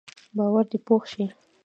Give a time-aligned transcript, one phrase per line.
[0.35, 1.25] باور دې پوخ شي.